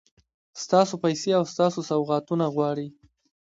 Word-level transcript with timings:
ستاسو 0.63 0.95
پیسې 1.03 1.29
او 1.37 1.43
ستاسو 1.53 1.79
سوغاتونه 1.89 2.45
غواړي. 2.55 2.87